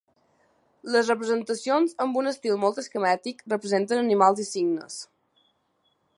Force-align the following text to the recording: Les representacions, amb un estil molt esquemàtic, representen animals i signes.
Les 0.95 1.11
representacions, 1.11 1.93
amb 2.05 2.17
un 2.21 2.31
estil 2.31 2.57
molt 2.65 2.81
esquemàtic, 2.85 3.45
representen 3.55 4.05
animals 4.09 4.43
i 4.47 4.49
signes. 4.53 4.99